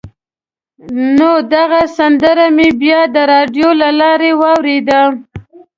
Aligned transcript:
نو 1.17 1.31
دغه 1.53 1.81
سندره 1.97 2.47
مې 2.55 2.69
بیا 2.81 3.01
د 3.15 3.17
راډیو 3.31 3.69
له 3.81 3.89
لارې 3.99 4.31
واورېده. 4.41 5.01